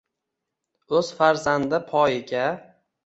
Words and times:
O’z 0.99 1.11
farzandi 1.19 1.81
poyiga. 1.93 2.47